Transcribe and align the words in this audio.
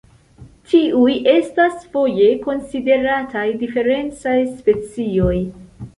Tiuj 0.69 1.11
estas 1.33 1.75
foje 1.97 2.31
konsiderataj 2.47 3.45
diferencaj 3.65 4.37
specioj. 4.57 5.37